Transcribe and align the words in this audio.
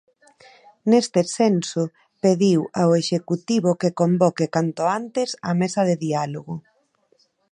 Neste 0.91 1.21
senso, 1.37 1.81
pediu 2.23 2.61
ao 2.81 2.89
Executivo 3.01 3.71
que 3.81 3.95
convoque 4.01 4.45
canto 4.55 4.83
antes 4.99 5.29
a 5.49 5.51
mesa 5.61 5.81
de 5.89 5.95
diálogo. 6.05 6.55